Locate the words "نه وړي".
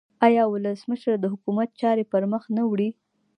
2.57-2.89